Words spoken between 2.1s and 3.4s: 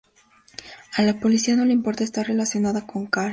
relacionada con Cal.